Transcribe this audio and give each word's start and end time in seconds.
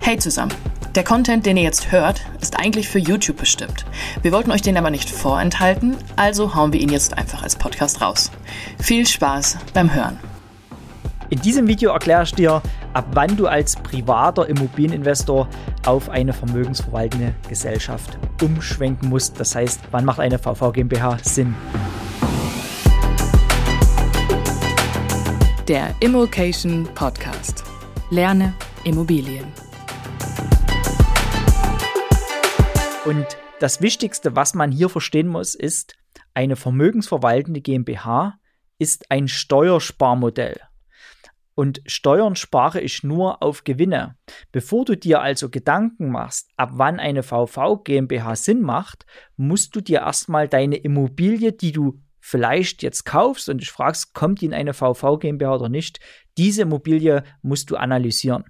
Hey 0.00 0.18
zusammen! 0.18 0.52
Der 0.94 1.04
Content, 1.04 1.44
den 1.44 1.56
ihr 1.56 1.64
jetzt 1.64 1.92
hört, 1.92 2.22
ist 2.40 2.58
eigentlich 2.58 2.88
für 2.88 2.98
YouTube 2.98 3.36
bestimmt. 3.36 3.84
Wir 4.22 4.32
wollten 4.32 4.50
euch 4.50 4.62
den 4.62 4.76
aber 4.76 4.90
nicht 4.90 5.10
vorenthalten, 5.10 5.96
also 6.16 6.54
hauen 6.54 6.72
wir 6.72 6.80
ihn 6.80 6.88
jetzt 6.88 7.18
einfach 7.18 7.42
als 7.42 7.56
Podcast 7.56 8.00
raus. 8.00 8.30
Viel 8.78 9.06
Spaß 9.06 9.58
beim 9.74 9.92
Hören! 9.92 10.18
In 11.28 11.40
diesem 11.40 11.66
Video 11.66 11.90
erkläre 11.90 12.22
ich 12.22 12.34
dir, 12.34 12.62
ab 12.92 13.06
wann 13.12 13.36
du 13.36 13.46
als 13.46 13.74
privater 13.76 14.48
Immobilieninvestor 14.48 15.48
auf 15.84 16.08
eine 16.08 16.32
vermögensverwaltende 16.32 17.34
Gesellschaft 17.48 18.16
umschwenken 18.40 19.08
musst. 19.08 19.38
Das 19.40 19.54
heißt, 19.54 19.80
wann 19.90 20.04
macht 20.04 20.20
eine 20.20 20.38
VV 20.38 20.72
GmbH 20.72 21.18
Sinn? 21.22 21.54
Der 25.68 25.94
Immokation 26.00 26.88
Podcast. 26.94 27.64
Lerne 28.10 28.54
Immobilien. 28.84 29.65
Und 33.06 33.38
das 33.60 33.80
Wichtigste, 33.80 34.34
was 34.34 34.54
man 34.54 34.72
hier 34.72 34.88
verstehen 34.88 35.28
muss, 35.28 35.54
ist, 35.54 35.96
eine 36.34 36.56
vermögensverwaltende 36.56 37.60
GmbH 37.60 38.40
ist 38.78 39.12
ein 39.12 39.28
Steuersparmodell. 39.28 40.60
Und 41.54 41.82
Steuern 41.86 42.34
spare 42.34 42.80
ich 42.80 43.04
nur 43.04 43.44
auf 43.44 43.62
Gewinne. 43.62 44.16
Bevor 44.50 44.84
du 44.84 44.96
dir 44.96 45.20
also 45.20 45.50
Gedanken 45.50 46.10
machst, 46.10 46.50
ab 46.56 46.70
wann 46.72 46.98
eine 46.98 47.22
VV 47.22 47.84
GmbH 47.84 48.34
Sinn 48.34 48.60
macht, 48.60 49.06
musst 49.36 49.76
du 49.76 49.80
dir 49.80 50.00
erstmal 50.00 50.48
deine 50.48 50.76
Immobilie, 50.76 51.52
die 51.52 51.70
du 51.70 52.02
vielleicht 52.18 52.82
jetzt 52.82 53.04
kaufst 53.04 53.48
und 53.48 53.58
dich 53.58 53.70
fragst, 53.70 54.14
kommt 54.14 54.40
die 54.40 54.46
in 54.46 54.52
eine 54.52 54.74
VV 54.74 55.18
GmbH 55.20 55.54
oder 55.54 55.68
nicht, 55.68 56.00
diese 56.36 56.62
Immobilie 56.62 57.22
musst 57.40 57.70
du 57.70 57.76
analysieren. 57.76 58.46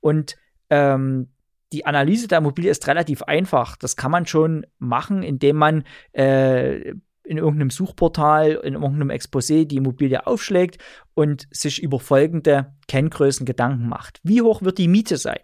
Und 0.00 0.36
ähm, 0.68 1.30
die 1.72 1.86
Analyse 1.86 2.28
der 2.28 2.38
Immobilie 2.38 2.70
ist 2.70 2.86
relativ 2.88 3.22
einfach. 3.22 3.76
Das 3.76 3.96
kann 3.96 4.10
man 4.10 4.26
schon 4.26 4.66
machen, 4.78 5.22
indem 5.22 5.56
man 5.56 5.84
äh, 6.12 6.94
in 7.24 7.38
irgendeinem 7.38 7.70
Suchportal, 7.70 8.60
in 8.64 8.74
irgendeinem 8.74 9.10
Exposé 9.10 9.64
die 9.64 9.76
Immobilie 9.76 10.26
aufschlägt 10.26 10.82
und 11.14 11.46
sich 11.50 11.80
über 11.82 12.00
folgende 12.00 12.74
Kenngrößen 12.88 13.46
Gedanken 13.46 13.88
macht. 13.88 14.20
Wie 14.24 14.42
hoch 14.42 14.62
wird 14.62 14.78
die 14.78 14.88
Miete 14.88 15.16
sein? 15.16 15.38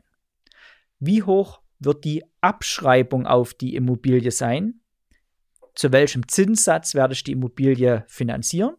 Wie 0.98 1.22
hoch 1.22 1.60
wird 1.78 2.04
die 2.04 2.24
Abschreibung 2.40 3.26
auf 3.26 3.54
die 3.54 3.76
Immobilie 3.76 4.32
sein? 4.32 4.80
Zu 5.74 5.92
welchem 5.92 6.26
Zinssatz 6.26 6.94
werde 6.94 7.12
ich 7.12 7.22
die 7.22 7.32
Immobilie 7.32 8.04
finanzieren? 8.08 8.74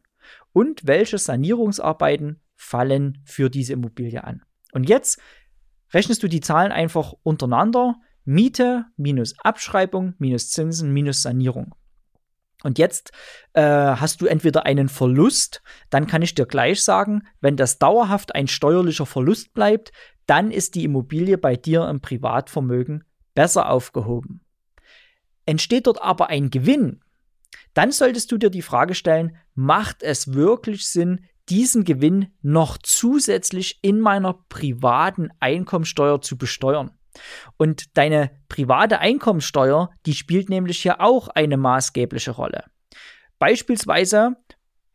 Und 0.51 0.87
welche 0.87 1.17
Sanierungsarbeiten 1.17 2.41
fallen 2.55 3.21
für 3.23 3.49
diese 3.49 3.73
Immobilie 3.73 4.23
an? 4.23 4.41
Und 4.73 4.89
jetzt 4.89 5.21
rechnest 5.93 6.23
du 6.23 6.27
die 6.27 6.41
Zahlen 6.41 6.71
einfach 6.71 7.13
untereinander. 7.23 7.95
Miete 8.25 8.85
minus 8.97 9.35
Abschreibung 9.39 10.13
minus 10.17 10.49
Zinsen 10.49 10.91
minus 10.91 11.21
Sanierung. 11.21 11.75
Und 12.63 12.79
jetzt 12.79 13.11
äh, 13.53 13.61
hast 13.61 14.19
du 14.19 14.25
entweder 14.25 14.65
einen 14.65 14.89
Verlust, 14.89 15.61
dann 15.89 16.07
kann 16.07 16.23
ich 16.23 16.33
dir 16.33 16.45
gleich 16.45 16.83
sagen, 16.83 17.27
wenn 17.39 17.55
das 17.55 17.77
dauerhaft 17.77 18.35
ein 18.35 18.47
steuerlicher 18.47 19.05
Verlust 19.05 19.53
bleibt, 19.53 19.91
dann 20.25 20.51
ist 20.51 20.75
die 20.75 20.83
Immobilie 20.83 21.37
bei 21.37 21.55
dir 21.55 21.87
im 21.87 22.01
Privatvermögen 22.01 23.03
besser 23.35 23.69
aufgehoben. 23.69 24.41
Entsteht 25.45 25.87
dort 25.87 26.01
aber 26.01 26.29
ein 26.29 26.49
Gewinn, 26.49 27.01
dann 27.73 27.91
solltest 27.91 28.31
du 28.31 28.37
dir 28.37 28.49
die 28.49 28.63
Frage 28.63 28.95
stellen, 28.95 29.37
macht 29.53 30.01
es 30.01 30.33
wirklich 30.33 30.87
Sinn, 30.87 31.25
diesen 31.49 31.83
Gewinn 31.83 32.33
noch 32.41 32.77
zusätzlich 32.77 33.79
in 33.81 33.99
meiner 33.99 34.33
privaten 34.49 35.29
Einkommensteuer 35.39 36.21
zu 36.21 36.37
besteuern. 36.37 36.91
Und 37.57 37.97
deine 37.97 38.31
private 38.47 38.99
Einkommensteuer, 38.99 39.89
die 40.05 40.13
spielt 40.13 40.49
nämlich 40.49 40.79
hier 40.81 41.01
auch 41.01 41.29
eine 41.29 41.57
maßgebliche 41.57 42.31
Rolle. 42.31 42.65
Beispielsweise 43.39 44.35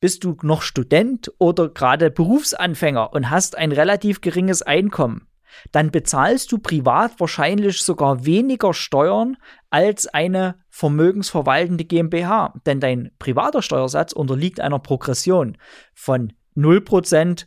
bist 0.00 0.25
du 0.25 0.37
noch 0.43 0.62
Student 0.62 1.32
oder 1.38 1.69
gerade 1.69 2.10
Berufsanfänger 2.10 3.12
und 3.12 3.31
hast 3.31 3.56
ein 3.56 3.72
relativ 3.72 4.20
geringes 4.20 4.62
Einkommen 4.62 5.28
dann 5.70 5.90
bezahlst 5.90 6.50
du 6.52 6.58
privat 6.58 7.19
wahrscheinlich 7.19 7.82
sogar 7.82 8.25
weniger 8.25 8.75
Steuern 8.75 9.37
als 9.70 10.06
eine 10.06 10.56
vermögensverwaltende 10.69 11.84
GmbH. 11.84 12.55
Denn 12.66 12.81
dein 12.81 13.12
privater 13.19 13.62
Steuersatz 13.62 14.12
unterliegt 14.12 14.60
einer 14.60 14.78
Progression 14.78 15.56
von 15.94 16.32
0% 16.56 17.46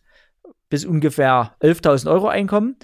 bis 0.69 0.85
ungefähr 0.85 1.55
11.000 1.61 2.09
Euro 2.09 2.27
Einkommen 2.27 2.77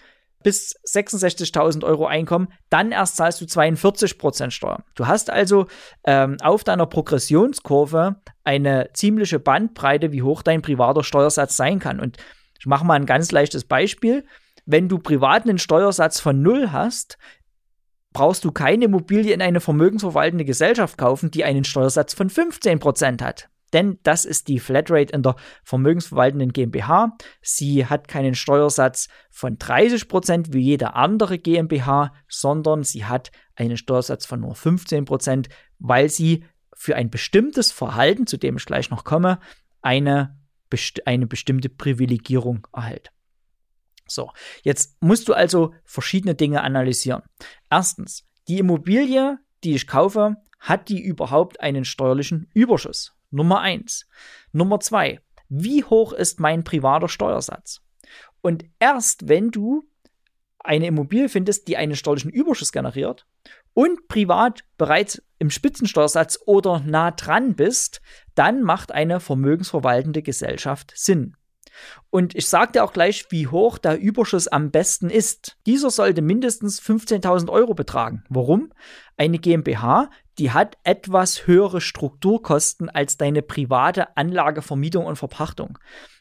bis 0.43 0.75
66.000 0.85 1.83
Euro 1.83 2.05
Einkommen, 2.05 2.49
dann 2.69 2.91
erst 2.91 3.15
zahlst 3.15 3.41
du 3.41 3.45
42% 3.45 4.51
Steuern. 4.51 4.83
Du 4.95 5.07
hast 5.07 5.29
also 5.29 5.67
ähm, 6.03 6.37
auf 6.41 6.63
deiner 6.63 6.85
Progressionskurve 6.85 8.17
eine 8.43 8.89
ziemliche 8.93 9.39
Bandbreite, 9.39 10.11
wie 10.11 10.23
hoch 10.23 10.41
dein 10.41 10.61
privater 10.61 11.03
Steuersatz 11.03 11.57
sein 11.57 11.79
kann. 11.79 11.99
Und 11.99 12.17
Ich 12.59 12.65
mache 12.65 12.85
mal 12.85 12.95
ein 12.95 13.05
ganz 13.05 13.31
leichtes 13.31 13.65
Beispiel. 13.65 14.25
Wenn 14.65 14.89
du 14.89 14.99
privat 14.99 15.43
einen 15.43 15.57
Steuersatz 15.57 16.19
von 16.19 16.41
null 16.41 16.71
hast, 16.71 17.17
brauchst 18.13 18.43
du 18.43 18.51
keine 18.51 18.85
Immobilie 18.85 19.33
in 19.33 19.41
eine 19.41 19.61
vermögensverwaltende 19.61 20.45
Gesellschaft 20.45 20.97
kaufen, 20.97 21.31
die 21.31 21.43
einen 21.43 21.63
Steuersatz 21.63 22.13
von 22.13 22.29
15% 22.29 23.23
hat. 23.23 23.50
Denn 23.73 23.99
das 24.03 24.25
ist 24.25 24.47
die 24.47 24.59
Flatrate 24.59 25.13
in 25.13 25.23
der 25.23 25.35
vermögensverwaltenden 25.63 26.51
GmbH. 26.51 27.17
Sie 27.41 27.85
hat 27.85 28.07
keinen 28.07 28.35
Steuersatz 28.35 29.07
von 29.29 29.57
30% 29.57 30.53
wie 30.53 30.61
jede 30.61 30.95
andere 30.95 31.39
GmbH, 31.39 32.13
sondern 32.27 32.83
sie 32.83 33.05
hat 33.05 33.31
einen 33.55 33.77
Steuersatz 33.77 34.25
von 34.25 34.41
nur 34.41 34.53
15%, 34.53 35.49
weil 35.79 36.09
sie 36.09 36.45
für 36.73 36.95
ein 36.95 37.09
bestimmtes 37.09 37.71
Verhalten, 37.71 38.27
zu 38.27 38.37
dem 38.37 38.57
ich 38.57 38.65
gleich 38.65 38.89
noch 38.89 39.03
komme, 39.03 39.39
eine, 39.81 40.37
best 40.69 41.05
eine 41.07 41.27
bestimmte 41.27 41.69
Privilegierung 41.69 42.67
erhält. 42.73 43.11
So, 44.07 44.31
jetzt 44.63 45.01
musst 45.01 45.29
du 45.29 45.33
also 45.33 45.73
verschiedene 45.85 46.35
Dinge 46.35 46.61
analysieren. 46.61 47.21
Erstens, 47.69 48.25
die 48.47 48.59
Immobilie, 48.59 49.37
die 49.63 49.75
ich 49.75 49.87
kaufe, 49.87 50.35
hat 50.59 50.89
die 50.89 51.01
überhaupt 51.01 51.61
einen 51.61 51.85
steuerlichen 51.85 52.49
Überschuss? 52.53 53.13
Nummer 53.31 53.61
eins. 53.61 54.07
Nummer 54.51 54.79
zwei, 54.79 55.19
wie 55.49 55.83
hoch 55.83 56.13
ist 56.13 56.39
mein 56.39 56.63
privater 56.63 57.09
Steuersatz? 57.09 57.81
Und 58.41 58.65
erst 58.79 59.27
wenn 59.27 59.51
du 59.51 59.87
eine 60.59 60.87
Immobilie 60.87 61.29
findest, 61.29 61.67
die 61.67 61.77
einen 61.77 61.95
steuerlichen 61.95 62.31
Überschuss 62.31 62.71
generiert 62.71 63.25
und 63.73 64.07
privat 64.07 64.63
bereits 64.77 65.21
im 65.39 65.49
Spitzensteuersatz 65.49 66.39
oder 66.45 66.79
nah 66.79 67.11
dran 67.11 67.55
bist, 67.55 68.01
dann 68.35 68.61
macht 68.61 68.91
eine 68.91 69.19
vermögensverwaltende 69.19 70.21
Gesellschaft 70.21 70.93
Sinn. 70.95 71.35
Und 72.09 72.35
ich 72.35 72.47
sage 72.47 72.73
dir 72.73 72.83
auch 72.83 72.93
gleich, 72.93 73.25
wie 73.29 73.47
hoch 73.47 73.77
der 73.77 73.97
Überschuss 73.99 74.47
am 74.47 74.71
besten 74.71 75.09
ist. 75.09 75.57
Dieser 75.65 75.89
sollte 75.89 76.21
mindestens 76.21 76.81
15.000 76.81 77.49
Euro 77.49 77.73
betragen. 77.73 78.23
Warum? 78.29 78.71
Eine 79.17 79.39
GmbH, 79.39 80.09
die 80.37 80.51
hat 80.51 80.77
etwas 80.83 81.47
höhere 81.47 81.81
Strukturkosten 81.81 82.89
als 82.89 83.17
deine 83.17 83.41
private 83.41 84.15
Anlagevermietung 84.17 85.05
und 85.05 85.17
Verpachtung. 85.17 85.77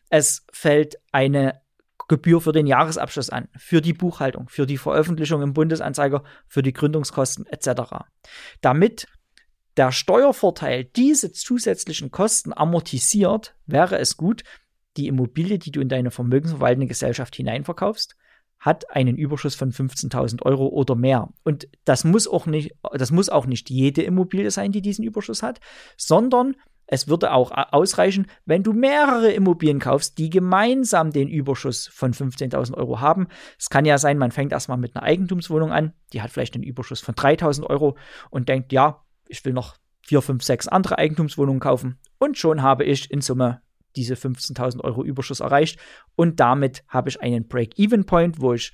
Es 0.09 0.45
fällt 0.53 0.97
eine 1.13 1.61
Gebühr 2.09 2.41
für 2.41 2.53
den 2.53 2.67
Jahresabschluss 2.67 3.31
an, 3.31 3.49
für 3.57 3.81
die 3.81 3.93
Buchhaltung, 3.93 4.49
für 4.49 4.67
die 4.67 4.79
Veröffentlichung 4.79 5.43
im 5.43 5.55
Bundesanzeiger, 5.55 6.25
für 6.49 6.63
die 6.63 6.73
Gründungskosten 6.73 7.47
etc. 7.47 7.83
Damit 8.61 9.07
der 9.77 9.93
Steuervorteil 9.93 10.85
diese 10.85 11.33
zusätzlichen 11.33 12.11
Kosten 12.11 12.53
amortisiert, 12.53 13.55
wäre 13.67 13.99
es 13.99 14.17
gut, 14.17 14.43
die 14.97 15.07
Immobilie, 15.07 15.59
die 15.59 15.71
du 15.71 15.81
in 15.81 15.89
deine 15.89 16.11
vermögensverwaltende 16.11 16.89
Gesellschaft 16.89 17.37
hineinverkaufst, 17.37 18.17
hat 18.61 18.91
einen 18.95 19.17
Überschuss 19.17 19.55
von 19.55 19.73
15.000 19.73 20.43
Euro 20.43 20.69
oder 20.69 20.95
mehr. 20.95 21.31
Und 21.43 21.67
das 21.85 22.05
muss 22.05 22.29
auch 22.29 22.47
nicht, 22.47 22.75
das 22.93 23.11
muss 23.11 23.31
auch 23.31 23.47
nicht 23.47 23.71
jede 23.71 24.03
Immobilie 24.03 24.51
sein, 24.51 24.71
die 24.71 24.83
diesen 24.83 25.05
Überschuss 25.05 25.43
hat, 25.43 25.61
sondern 25.97 26.55
es 26.93 27.07
würde 27.07 27.33
auch 27.33 27.53
ausreichen, 27.53 28.27
wenn 28.45 28.65
du 28.65 28.73
mehrere 28.73 29.31
Immobilien 29.31 29.79
kaufst, 29.79 30.19
die 30.19 30.29
gemeinsam 30.29 31.13
den 31.13 31.29
Überschuss 31.29 31.87
von 31.87 32.13
15.000 32.13 32.75
Euro 32.75 33.01
haben. 33.01 33.29
Es 33.59 33.71
kann 33.71 33.85
ja 33.85 33.97
sein, 33.97 34.19
man 34.19 34.33
fängt 34.33 34.53
erstmal 34.53 34.77
mit 34.77 34.97
einer 34.97 35.05
Eigentumswohnung 35.05 35.73
an, 35.73 35.93
die 36.13 36.21
hat 36.21 36.31
vielleicht 36.31 36.55
einen 36.55 36.65
Überschuss 36.65 37.01
von 37.01 37.15
3.000 37.15 37.65
Euro 37.65 37.97
und 38.29 38.49
denkt, 38.49 38.73
ja, 38.73 39.05
ich 39.29 39.45
will 39.45 39.53
noch 39.53 39.77
vier, 40.03 40.21
fünf, 40.21 40.43
sechs 40.43 40.67
andere 40.67 40.99
Eigentumswohnungen 40.99 41.61
kaufen 41.61 42.01
und 42.19 42.37
schon 42.37 42.63
habe 42.63 42.85
ich 42.85 43.11
in 43.11 43.21
Summe 43.21 43.63
diese 43.97 44.15
15.000 44.15 44.81
Euro 44.83 45.05
Überschuss 45.05 45.41
erreicht 45.41 45.79
und 46.17 46.41
damit 46.41 46.85
habe 46.89 47.09
ich 47.09 47.21
einen 47.21 47.49
Break-Even-Point, 47.49 48.41
wo 48.41 48.55
ich, 48.55 48.73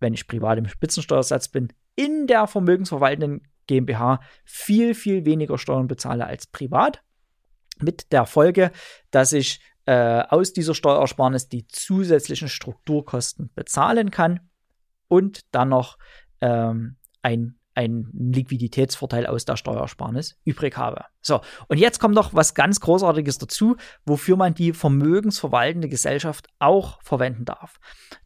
wenn 0.00 0.14
ich 0.14 0.26
privat 0.26 0.58
im 0.58 0.68
Spitzensteuersatz 0.68 1.48
bin, 1.48 1.72
in 1.94 2.26
der 2.26 2.46
vermögensverwaltenden 2.46 3.42
GmbH 3.66 4.20
viel, 4.44 4.94
viel 4.94 5.24
weniger 5.24 5.58
Steuern 5.58 5.86
bezahle 5.86 6.26
als 6.26 6.46
privat. 6.46 7.02
Mit 7.78 8.12
der 8.12 8.26
Folge, 8.26 8.70
dass 9.10 9.32
ich 9.32 9.60
äh, 9.86 10.22
aus 10.28 10.52
dieser 10.52 10.74
Steuersparnis 10.74 11.48
die 11.48 11.66
zusätzlichen 11.66 12.48
Strukturkosten 12.48 13.50
bezahlen 13.54 14.10
kann 14.10 14.40
und 15.08 15.42
dann 15.52 15.70
noch 15.70 15.98
ähm, 16.40 16.96
ein 17.22 17.56
einen 17.74 18.10
Liquiditätsvorteil 18.12 19.26
aus 19.26 19.44
der 19.44 19.56
Steuersparnis 19.56 20.38
übrig 20.44 20.76
habe. 20.76 21.04
So, 21.20 21.40
und 21.68 21.78
jetzt 21.78 21.98
kommt 21.98 22.14
noch 22.14 22.34
was 22.34 22.54
ganz 22.54 22.80
Großartiges 22.80 23.38
dazu, 23.38 23.76
wofür 24.04 24.36
man 24.36 24.54
die 24.54 24.72
vermögensverwaltende 24.72 25.88
Gesellschaft 25.88 26.48
auch 26.58 27.02
verwenden 27.02 27.44
darf. 27.44 27.78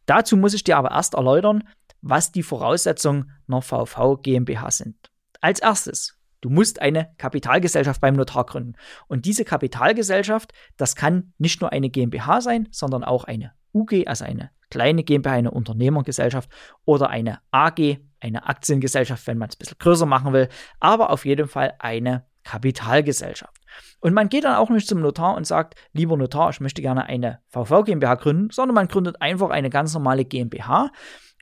Dazu 0.05 0.37
muss 0.37 0.53
ich 0.53 0.63
dir 0.63 0.77
aber 0.77 0.91
erst 0.91 1.13
erläutern, 1.13 1.63
was 2.01 2.31
die 2.31 2.43
Voraussetzungen 2.43 3.31
einer 3.47 3.61
VV 3.61 4.17
GmbH 4.21 4.71
sind. 4.71 5.11
Als 5.41 5.59
erstes, 5.59 6.17
du 6.41 6.49
musst 6.49 6.81
eine 6.81 7.13
Kapitalgesellschaft 7.17 8.01
beim 8.01 8.15
Notar 8.15 8.45
gründen. 8.45 8.73
Und 9.07 9.25
diese 9.25 9.45
Kapitalgesellschaft, 9.45 10.53
das 10.77 10.95
kann 10.95 11.33
nicht 11.37 11.61
nur 11.61 11.71
eine 11.71 11.89
GmbH 11.89 12.41
sein, 12.41 12.67
sondern 12.71 13.03
auch 13.03 13.23
eine 13.23 13.53
UG, 13.73 14.07
also 14.07 14.25
eine 14.25 14.51
kleine 14.69 15.03
GmbH, 15.03 15.33
eine 15.33 15.51
Unternehmergesellschaft 15.51 16.49
oder 16.85 17.09
eine 17.09 17.39
AG, 17.51 17.99
eine 18.19 18.47
Aktiengesellschaft, 18.47 19.27
wenn 19.27 19.37
man 19.37 19.49
es 19.49 19.55
ein 19.55 19.59
bisschen 19.59 19.77
größer 19.79 20.05
machen 20.05 20.33
will, 20.33 20.49
aber 20.79 21.09
auf 21.09 21.25
jeden 21.25 21.47
Fall 21.47 21.73
eine 21.79 22.25
Kapitalgesellschaft. 22.43 23.61
Und 23.99 24.13
man 24.13 24.29
geht 24.29 24.45
dann 24.45 24.55
auch 24.55 24.69
nicht 24.69 24.87
zum 24.87 25.01
Notar 25.01 25.35
und 25.35 25.45
sagt, 25.45 25.75
lieber 25.91 26.15
Notar, 26.15 26.49
ich 26.49 26.61
möchte 26.61 26.81
gerne 26.81 27.05
eine 27.05 27.41
VV 27.49 27.83
GmbH 27.83 28.15
gründen, 28.15 28.49
sondern 28.51 28.75
man 28.75 28.87
gründet 28.87 29.21
einfach 29.21 29.49
eine 29.49 29.69
ganz 29.69 29.93
normale 29.93 30.23
GmbH 30.23 30.91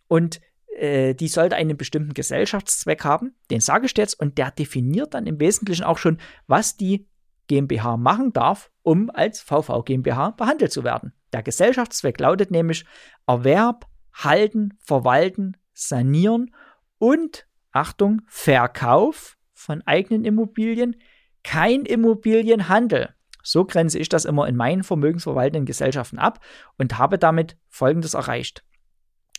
und 0.07 0.41
äh, 0.75 1.13
die 1.13 1.27
sollte 1.27 1.55
einen 1.55 1.77
bestimmten 1.77 2.13
Gesellschaftszweck 2.13 3.03
haben, 3.03 3.35
den 3.51 3.61
sage 3.61 3.85
ich 3.85 3.97
jetzt, 3.97 4.19
und 4.19 4.37
der 4.37 4.51
definiert 4.51 5.13
dann 5.13 5.27
im 5.27 5.39
Wesentlichen 5.39 5.83
auch 5.83 5.97
schon, 5.97 6.17
was 6.47 6.75
die 6.75 7.07
GmbH 7.47 7.97
machen 7.97 8.33
darf, 8.33 8.71
um 8.81 9.09
als 9.09 9.41
VV 9.41 9.83
GmbH 9.83 10.31
behandelt 10.31 10.71
zu 10.71 10.83
werden. 10.83 11.13
Der 11.33 11.43
Gesellschaftszweck 11.43 12.19
lautet 12.19 12.51
nämlich 12.51 12.85
Erwerb, 13.27 13.85
Halten, 14.13 14.77
Verwalten, 14.79 15.57
Sanieren 15.73 16.55
und, 17.05 17.45
Achtung, 17.71 18.23
Verkauf 18.27 19.37
von 19.53 19.83
eigenen 19.83 20.25
Immobilien, 20.25 20.95
kein 21.43 21.85
Immobilienhandel. 21.85 23.13
So 23.43 23.63
grenze 23.63 23.99
ich 23.99 24.09
das 24.09 24.25
immer 24.25 24.47
in 24.47 24.55
meinen 24.55 24.83
vermögensverwaltenden 24.83 25.67
Gesellschaften 25.67 26.17
ab 26.17 26.43
und 26.79 26.97
habe 26.97 27.19
damit 27.19 27.57
Folgendes 27.69 28.15
erreicht. 28.15 28.63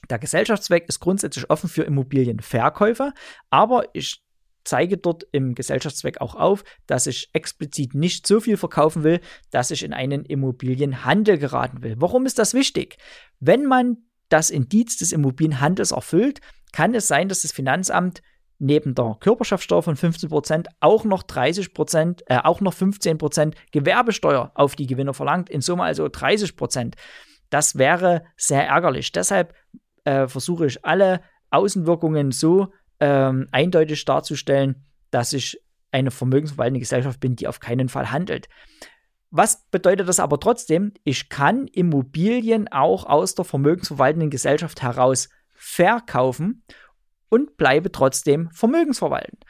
Der 0.08 0.20
Gesellschaftszweck 0.20 0.88
ist 0.88 1.00
grundsätzlich 1.00 1.50
offen 1.50 1.68
für 1.68 1.82
Immobilienverkäufe, 1.82 3.12
aber 3.50 3.86
ich 3.94 4.22
zeige 4.62 4.96
dort 4.96 5.26
im 5.32 5.56
Gesellschaftszweck 5.56 6.20
auch 6.20 6.36
auf, 6.36 6.62
dass 6.86 7.08
ich 7.08 7.30
explizit 7.32 7.96
nicht 7.96 8.28
so 8.28 8.38
viel 8.38 8.56
verkaufen 8.56 9.02
will, 9.02 9.20
dass 9.50 9.72
ich 9.72 9.82
in 9.82 9.92
einen 9.92 10.24
Immobilienhandel 10.24 11.38
geraten 11.38 11.82
will. 11.82 11.96
Warum 11.98 12.26
ist 12.26 12.38
das 12.38 12.54
wichtig? 12.54 12.96
Wenn 13.40 13.66
man 13.66 14.05
das 14.28 14.50
Indiz 14.50 14.96
des 14.96 15.12
Immobilienhandels 15.12 15.92
erfüllt, 15.92 16.40
kann 16.72 16.94
es 16.94 17.08
sein, 17.08 17.28
dass 17.28 17.42
das 17.42 17.52
Finanzamt 17.52 18.22
neben 18.58 18.94
der 18.94 19.16
Körperschaftssteuer 19.20 19.82
von 19.82 19.96
15% 19.96 20.66
auch 20.80 21.04
noch 21.04 21.22
30%, 21.22 22.22
äh, 22.26 22.38
auch 22.42 22.60
noch 22.60 22.74
15% 22.74 23.54
Gewerbesteuer 23.70 24.50
auf 24.54 24.76
die 24.76 24.86
Gewinner 24.86 25.14
verlangt, 25.14 25.50
in 25.50 25.60
Summe 25.60 25.84
also 25.84 26.06
30%. 26.06 26.94
Das 27.50 27.76
wäre 27.76 28.24
sehr 28.36 28.66
ärgerlich. 28.66 29.12
Deshalb 29.12 29.54
äh, 30.04 30.26
versuche 30.26 30.66
ich 30.66 30.84
alle 30.84 31.20
Außenwirkungen 31.50 32.32
so 32.32 32.72
ähm, 32.98 33.48
eindeutig 33.52 34.04
darzustellen, 34.04 34.86
dass 35.10 35.32
ich 35.32 35.60
eine 35.92 36.10
vermögensverwaltende 36.10 36.80
Gesellschaft 36.80 37.20
bin, 37.20 37.36
die 37.36 37.48
auf 37.48 37.60
keinen 37.60 37.88
Fall 37.88 38.10
handelt. 38.10 38.48
Was 39.30 39.66
bedeutet 39.70 40.08
das 40.08 40.20
aber 40.20 40.38
trotzdem? 40.38 40.92
Ich 41.04 41.28
kann 41.28 41.66
Immobilien 41.66 42.68
auch 42.68 43.04
aus 43.04 43.34
der 43.34 43.44
vermögensverwaltenden 43.44 44.30
Gesellschaft 44.30 44.82
heraus 44.82 45.28
verkaufen 45.52 46.62
und 47.28 47.56
bleibe 47.56 47.90
trotzdem 47.90 48.50
vermögensverwaltend. 48.52 49.44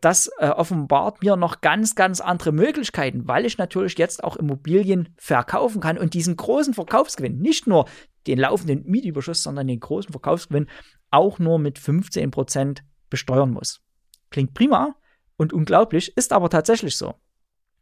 Das 0.00 0.30
äh, 0.38 0.48
offenbart 0.48 1.22
mir 1.22 1.36
noch 1.36 1.60
ganz, 1.60 1.94
ganz 1.94 2.20
andere 2.20 2.52
Möglichkeiten, 2.52 3.28
weil 3.28 3.44
ich 3.44 3.58
natürlich 3.58 3.98
jetzt 3.98 4.24
auch 4.24 4.36
Immobilien 4.36 5.14
verkaufen 5.16 5.80
kann 5.80 5.98
und 5.98 6.14
diesen 6.14 6.36
großen 6.36 6.74
Verkaufsgewinn, 6.74 7.38
nicht 7.38 7.66
nur 7.66 7.86
den 8.26 8.38
laufenden 8.38 8.84
Mietüberschuss, 8.86 9.42
sondern 9.42 9.66
den 9.66 9.80
großen 9.80 10.12
Verkaufsgewinn 10.12 10.68
auch 11.10 11.38
nur 11.38 11.58
mit 11.58 11.78
15% 11.78 12.78
besteuern 13.10 13.50
muss. 13.50 13.82
Klingt 14.30 14.54
prima 14.54 14.96
und 15.36 15.52
unglaublich, 15.52 16.16
ist 16.16 16.32
aber 16.32 16.48
tatsächlich 16.48 16.96
so. 16.96 17.14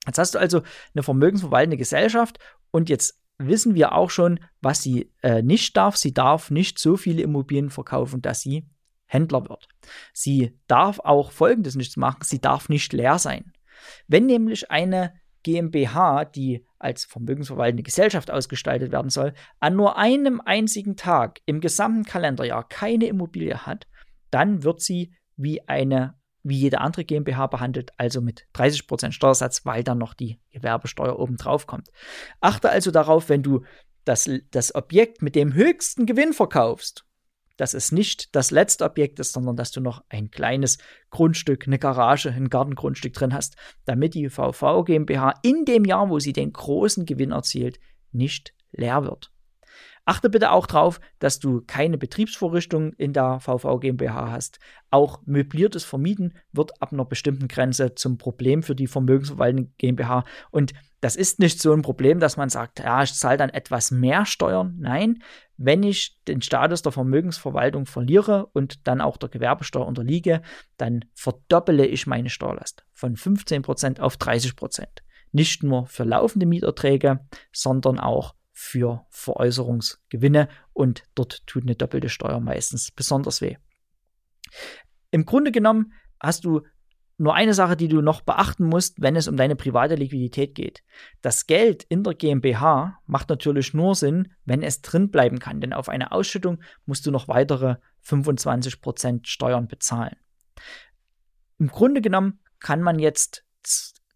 Jetzt 0.07 0.19
hast 0.19 0.35
du 0.35 0.39
also 0.39 0.63
eine 0.95 1.03
vermögensverwaltende 1.03 1.77
Gesellschaft 1.77 2.39
und 2.71 2.89
jetzt 2.89 3.21
wissen 3.39 3.75
wir 3.75 3.93
auch 3.93 4.11
schon, 4.11 4.41
was 4.61 4.83
sie 4.83 5.13
äh, 5.23 5.43
nicht 5.43 5.77
darf. 5.77 5.97
Sie 5.97 6.13
darf 6.13 6.51
nicht 6.51 6.79
so 6.79 6.97
viele 6.97 7.23
Immobilien 7.23 7.71
verkaufen, 7.71 8.23
dass 8.23 8.41
sie 8.41 8.67
Händler 9.07 9.49
wird. 9.49 9.69
Sie 10.13 10.59
darf 10.67 10.99
auch 11.01 11.33
Folgendes 11.33 11.75
nicht 11.75 11.97
machen. 11.97 12.21
Sie 12.23 12.41
darf 12.41 12.69
nicht 12.69 12.93
leer 12.93 13.19
sein. 13.19 13.53
Wenn 14.09 14.27
nämlich 14.27 14.71
eine 14.71 15.15
GmbH, 15.43 16.25
die 16.25 16.65
als 16.79 17.05
vermögensverwaltende 17.05 17.83
Gesellschaft 17.83 18.31
ausgestaltet 18.31 18.93
werden 18.93 19.11
soll, 19.11 19.35
an 19.61 19.77
nur 19.77 19.99
einem 19.99 20.41
einzigen 20.41 20.97
Tag 20.97 21.41
im 21.47 21.61
gesamten 21.61 22.05
Kalenderjahr 22.05 22.69
keine 22.69 23.07
Immobilie 23.07 23.67
hat, 23.67 23.87
dann 24.31 24.63
wird 24.63 24.81
sie 24.81 25.15
wie 25.37 25.67
eine 25.69 26.15
wie 26.43 26.59
jede 26.59 26.81
andere 26.81 27.05
GmbH 27.05 27.47
behandelt, 27.47 27.93
also 27.97 28.21
mit 28.21 28.47
30% 28.55 29.13
Steuersatz, 29.13 29.65
weil 29.65 29.85
dann 29.85 29.99
noch 29.99 30.15
die 30.15 30.41
Gewerbesteuer 30.51 31.19
obendrauf 31.19 31.67
kommt. 31.67 31.91
Achte 32.41 32.71
also 32.71 32.91
darauf, 32.91 33.29
wenn 33.29 33.43
du 33.43 33.63
das, 34.05 34.29
das 34.51 34.75
Objekt 34.75 35.23
mit 35.23 35.37
dem 35.37 35.55
höchsten 35.55 36.07
Gewinn 36.07 36.33
verkaufst, 36.33 37.05
dass 37.57 37.75
es 37.75 37.93
nicht 37.93 38.35
das 38.35 38.51
letzte 38.51 38.85
Objekt 38.85 39.21
ist, 39.21 39.33
sondern 39.33 39.57
dass 39.57 39.71
du 39.71 39.81
noch 39.81 40.03
ein 40.09 40.31
kleines 40.31 40.79
Grundstück, 41.11 41.67
eine 41.67 41.79
Garage, 41.79 42.31
ein 42.31 42.49
Gartengrundstück 42.49 43.13
drin 43.13 43.35
hast, 43.35 43.57
damit 43.85 44.15
die 44.15 44.29
VV 44.29 44.85
GmbH 44.85 45.35
in 45.43 45.65
dem 45.65 45.85
Jahr, 45.85 46.11
wo 46.11 46.19
sie 46.19 46.33
den 46.33 46.53
großen 46.53 47.07
Gewinn 47.07 47.31
erzielt, 47.31 47.79
nicht 48.11 48.55
leer 48.73 49.05
wird. 49.05 49.32
Achte 50.05 50.31
bitte 50.31 50.51
auch 50.51 50.67
darauf, 50.67 51.01
dass 51.21 51.39
du 51.39 51.63
keine 51.65 51.97
Betriebsvorrichtung 51.97 52.93
in 52.95 53.13
der 53.13 53.39
VV 53.39 53.79
GmbH 53.79 54.33
hast. 54.33 54.59
Auch 54.91 55.21
möbliertes 55.27 55.85
Vermieten 55.85 56.35
wird 56.51 56.83
ab 56.83 56.93
einer 56.93 57.05
bestimmten 57.05 57.47
Grenze 57.47 57.95
zum 57.95 58.19
Problem 58.19 58.65
für 58.65 58.75
die 58.75 58.89
vermögensverwaltende 58.89 59.71
GmbH. 59.79 60.25
Und 60.51 60.73
das 61.01 61.15
ist 61.15 61.39
nicht 61.39 61.61
so 61.61 61.73
ein 61.73 61.83
Problem, 61.83 62.19
dass 62.19 62.37
man 62.37 62.49
sagt, 62.49 62.81
ja, 62.81 63.03
ich 63.05 63.15
zahle 63.15 63.37
dann 63.37 63.51
etwas 63.51 63.93
mehr 63.93 64.27
Steuern. 64.27 64.77
Nein, 64.79 65.23
wenn 65.57 65.85
ich 65.85 66.19
den 66.27 66.43
Status 66.43 66.83
der 66.83 66.93
Vermögensverwaltung 66.93 67.87
verliere 67.87 68.47
und 68.47 68.87
dann 68.89 69.01
auch 69.01 69.17
der 69.17 69.29
Gewerbesteuer 69.29 69.87
unterliege, 69.87 70.43
dann 70.79 71.05
verdoppele 71.15 71.87
ich 71.87 72.09
meine 72.09 72.31
Steuerlast 72.31 72.85
von 72.93 73.15
15% 73.17 74.01
auf 74.01 74.17
30%. 74.17 74.85
Nicht 75.31 75.63
nur 75.63 75.87
für 75.87 76.05
laufende 76.05 76.47
Mieterträge, 76.47 77.21
sondern 77.53 78.01
auch 78.01 78.35
für 78.63 79.05
Veräußerungsgewinne 79.11 80.49
und 80.73 81.03
dort 81.17 81.45
tut 81.49 81.65
eine 81.65 81.75
doppelte 81.75 82.09
Steuer 82.09 82.39
meistens 82.39 82.93
besonders 82.93 83.41
weh. 83.41 83.57
Im 85.11 85.27
Grunde 85.27 85.51
genommen 85.51 85.93
hast 86.21 86.45
du 86.45 86.63
nur 87.19 87.35
eine 87.35 87.55
Sache, 87.55 87.77
die 87.77 87.89
du 87.89 88.01
noch 88.03 88.21
beachten 88.21 88.65
musst, 88.65 89.03
wenn 89.03 89.17
es 89.17 89.27
um 89.27 89.37
deine 89.37 89.57
private 89.57 89.97
Liquidität 89.97 90.55
geht. 90.55 90.85
Das 91.21 91.47
Geld 91.47 91.83
in 91.83 92.05
der 92.05 92.15
GmbH 92.15 93.01
macht 93.07 93.29
natürlich 93.31 93.75
nur 93.75 93.97
Sinn, 93.97 94.33
wenn 94.45 94.63
es 94.63 94.81
drin 94.81 95.11
bleiben 95.11 95.41
kann, 95.41 95.61
denn 95.61 95.73
auf 95.73 95.89
eine 95.89 96.13
Ausschüttung 96.13 96.63
musst 96.87 97.05
du 97.05 97.11
noch 97.11 97.27
weitere 97.27 97.77
25% 98.07 99.27
Steuern 99.27 99.67
bezahlen. 99.67 100.17
Im 101.59 101.67
Grunde 101.67 102.01
genommen 102.01 102.41
kann 102.61 102.81
man 102.81 103.01
jetzt 103.01 103.45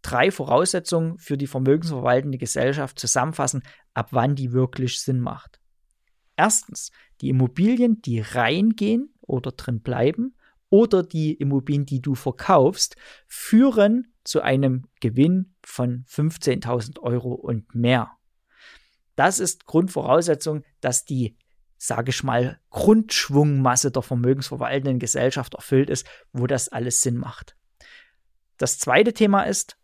drei 0.07 0.31
Voraussetzungen 0.31 1.19
für 1.19 1.37
die 1.37 1.49
vermögensverwaltende 1.49 2.39
Gesellschaft 2.39 2.99
zusammenfassen, 2.99 3.63
ab 3.93 4.09
wann 4.13 4.37
die 4.37 4.53
wirklich 4.53 5.01
Sinn 5.01 5.21
macht. 5.21 5.61
Erstens, 6.37 6.93
die 7.21 7.29
Immobilien, 7.29 8.03
die 8.03 8.21
reingehen 8.21 9.13
oder 9.21 9.51
drin 9.53 9.81
bleiben, 9.81 10.37
oder 10.69 11.03
die 11.03 11.35
Immobilien, 11.35 11.87
die 11.87 12.03
du 12.03 12.15
verkaufst, 12.15 12.97
führen 13.27 14.13
zu 14.25 14.43
einem 14.43 14.87
Gewinn 15.01 15.55
von 15.65 16.05
15.000 16.09 17.01
Euro 17.01 17.33
und 17.33 17.75
mehr. 17.75 18.11
Das 19.15 19.39
ist 19.41 19.65
Grundvoraussetzung, 19.65 20.65
dass 20.81 21.05
die, 21.05 21.37
sage 21.79 22.11
ich 22.11 22.23
mal, 22.23 22.61
Grundschwungmasse 22.71 23.91
der 23.91 24.03
vermögensverwaltenden 24.03 24.99
Gesellschaft 24.99 25.55
erfüllt 25.55 25.89
ist, 25.89 26.07
wo 26.33 26.47
das 26.47 26.69
alles 26.69 27.01
Sinn 27.01 27.17
macht. 27.17 27.57
Das 28.59 28.79
zweite 28.79 29.13
Thema 29.13 29.45
ist, 29.45 29.79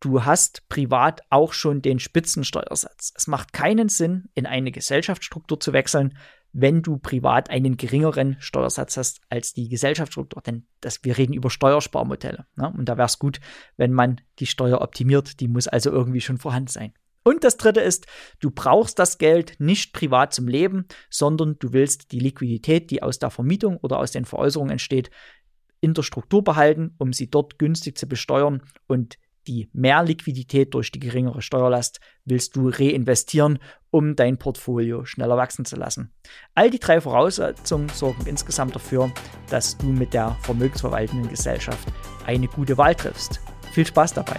du 0.00 0.24
hast 0.24 0.68
privat 0.68 1.22
auch 1.30 1.52
schon 1.52 1.82
den 1.82 1.98
Spitzensteuersatz. 1.98 3.12
Es 3.14 3.26
macht 3.26 3.52
keinen 3.52 3.88
Sinn, 3.88 4.28
in 4.34 4.46
eine 4.46 4.72
Gesellschaftsstruktur 4.72 5.60
zu 5.60 5.72
wechseln, 5.72 6.16
wenn 6.52 6.82
du 6.82 6.98
privat 6.98 7.48
einen 7.50 7.76
geringeren 7.76 8.36
Steuersatz 8.40 8.96
hast 8.96 9.20
als 9.28 9.52
die 9.52 9.68
Gesellschaftsstruktur. 9.68 10.42
Denn 10.42 10.66
das, 10.80 11.04
wir 11.04 11.16
reden 11.16 11.34
über 11.34 11.50
Steuersparmodelle. 11.50 12.46
Ne? 12.56 12.72
Und 12.76 12.88
da 12.88 12.96
wäre 12.96 13.06
es 13.06 13.18
gut, 13.18 13.40
wenn 13.76 13.92
man 13.92 14.20
die 14.38 14.46
Steuer 14.46 14.80
optimiert. 14.80 15.38
Die 15.40 15.48
muss 15.48 15.68
also 15.68 15.90
irgendwie 15.90 16.20
schon 16.20 16.38
vorhanden 16.38 16.68
sein. 16.68 16.92
Und 17.22 17.44
das 17.44 17.58
dritte 17.58 17.80
ist, 17.80 18.06
du 18.40 18.50
brauchst 18.50 18.98
das 18.98 19.18
Geld 19.18 19.56
nicht 19.58 19.92
privat 19.92 20.32
zum 20.32 20.48
Leben, 20.48 20.86
sondern 21.10 21.56
du 21.58 21.72
willst 21.72 22.12
die 22.12 22.18
Liquidität, 22.18 22.90
die 22.90 23.02
aus 23.02 23.18
der 23.18 23.30
Vermietung 23.30 23.76
oder 23.76 23.98
aus 23.98 24.10
den 24.10 24.24
Veräußerungen 24.24 24.72
entsteht, 24.72 25.10
in 25.80 25.94
der 25.94 26.02
Struktur 26.02 26.42
behalten, 26.42 26.94
um 26.98 27.12
sie 27.12 27.30
dort 27.30 27.58
günstig 27.58 27.98
zu 27.98 28.08
besteuern 28.08 28.62
und 28.86 29.18
die 29.46 29.68
Mehrliquidität 29.72 30.74
durch 30.74 30.92
die 30.92 31.00
geringere 31.00 31.42
Steuerlast 31.42 32.00
willst 32.24 32.56
du 32.56 32.68
reinvestieren, 32.68 33.58
um 33.90 34.16
dein 34.16 34.38
Portfolio 34.38 35.04
schneller 35.04 35.36
wachsen 35.36 35.64
zu 35.64 35.76
lassen. 35.76 36.12
All 36.54 36.70
die 36.70 36.78
drei 36.78 37.00
Voraussetzungen 37.00 37.88
sorgen 37.88 38.26
insgesamt 38.26 38.74
dafür, 38.74 39.10
dass 39.48 39.76
du 39.76 39.86
mit 39.86 40.14
der 40.14 40.36
vermögensverwaltenden 40.42 41.28
Gesellschaft 41.28 41.88
eine 42.26 42.46
gute 42.46 42.78
Wahl 42.78 42.94
triffst. 42.94 43.40
Viel 43.72 43.86
Spaß 43.86 44.14
dabei! 44.14 44.38